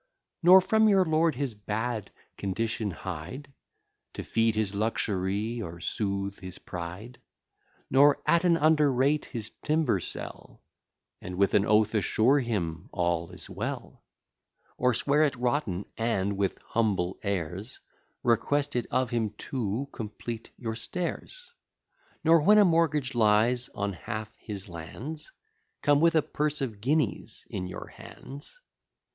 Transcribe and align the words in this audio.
Nor 0.41 0.61
from 0.61 0.89
your 0.89 1.05
lord 1.05 1.35
his 1.35 1.53
bad 1.53 2.09
condition 2.35 2.89
hide, 2.89 3.53
To 4.15 4.23
feed 4.23 4.55
his 4.55 4.73
luxury, 4.73 5.61
or 5.61 5.79
soothe 5.79 6.39
his 6.39 6.57
pride. 6.57 7.19
Nor 7.87 8.19
at 8.25 8.43
an 8.43 8.57
under 8.57 8.91
rate 8.91 9.25
his 9.25 9.51
timber 9.63 9.99
sell, 9.99 10.63
And 11.21 11.35
with 11.37 11.53
an 11.53 11.67
oath 11.67 11.93
assure 11.93 12.39
him, 12.39 12.89
all 12.91 13.29
is 13.29 13.47
well; 13.47 14.01
Or 14.75 14.95
swear 14.95 15.21
it 15.21 15.35
rotten, 15.35 15.85
and 15.99 16.35
with 16.35 16.57
humble 16.69 17.19
airs 17.21 17.79
Request 18.23 18.75
it 18.75 18.87
of 18.89 19.11
him, 19.11 19.29
to 19.51 19.87
complete 19.91 20.49
your 20.57 20.73
stairs; 20.73 21.53
Nor, 22.23 22.41
when 22.41 22.57
a 22.57 22.65
mortgage 22.65 23.13
lies 23.13 23.69
on 23.75 23.93
half 23.93 24.33
his 24.35 24.67
lands, 24.67 25.31
Come 25.83 26.01
with 26.01 26.15
a 26.15 26.23
purse 26.23 26.59
of 26.59 26.81
guineas 26.81 27.45
in 27.51 27.67
your 27.67 27.85
hands. 27.89 28.57